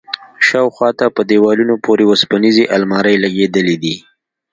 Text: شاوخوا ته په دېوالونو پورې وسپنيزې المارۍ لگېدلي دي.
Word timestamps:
شاوخوا 0.47 0.89
ته 0.99 1.05
په 1.15 1.21
دېوالونو 1.29 1.75
پورې 1.85 2.03
وسپنيزې 2.11 2.63
المارۍ 2.75 3.15
لگېدلي 3.23 3.75
دي. 3.83 3.95